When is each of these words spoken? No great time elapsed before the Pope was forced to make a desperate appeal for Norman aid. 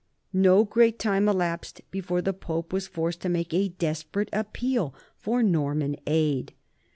No 0.33 0.63
great 0.63 0.97
time 0.97 1.29
elapsed 1.29 1.81
before 1.91 2.23
the 2.23 2.33
Pope 2.33 2.73
was 2.73 2.87
forced 2.87 3.21
to 3.21 3.29
make 3.29 3.53
a 3.53 3.69
desperate 3.69 4.29
appeal 4.33 4.95
for 5.15 5.43
Norman 5.43 5.95
aid. 6.07 6.53